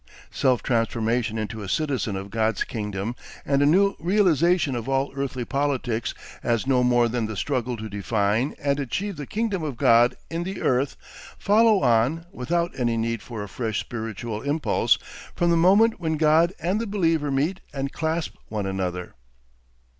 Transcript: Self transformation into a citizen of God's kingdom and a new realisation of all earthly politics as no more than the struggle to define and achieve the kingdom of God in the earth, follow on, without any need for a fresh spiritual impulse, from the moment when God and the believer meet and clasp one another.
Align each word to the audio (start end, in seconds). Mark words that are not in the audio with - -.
Self 0.31 0.63
transformation 0.63 1.37
into 1.37 1.61
a 1.61 1.69
citizen 1.69 2.15
of 2.15 2.31
God's 2.31 2.63
kingdom 2.63 3.15
and 3.45 3.61
a 3.61 3.67
new 3.67 3.95
realisation 3.99 4.73
of 4.75 4.89
all 4.89 5.11
earthly 5.13 5.45
politics 5.45 6.15
as 6.41 6.65
no 6.65 6.83
more 6.83 7.07
than 7.07 7.27
the 7.27 7.37
struggle 7.37 7.77
to 7.77 7.87
define 7.87 8.55
and 8.57 8.79
achieve 8.79 9.15
the 9.17 9.27
kingdom 9.27 9.61
of 9.61 9.77
God 9.77 10.15
in 10.31 10.41
the 10.41 10.59
earth, 10.63 10.97
follow 11.37 11.81
on, 11.83 12.25
without 12.31 12.71
any 12.75 12.97
need 12.97 13.21
for 13.21 13.43
a 13.43 13.47
fresh 13.47 13.79
spiritual 13.79 14.41
impulse, 14.41 14.97
from 15.35 15.51
the 15.51 15.55
moment 15.55 15.99
when 15.99 16.17
God 16.17 16.51
and 16.59 16.81
the 16.81 16.87
believer 16.87 17.29
meet 17.29 17.59
and 17.71 17.91
clasp 17.93 18.33
one 18.49 18.65
another. 18.65 19.13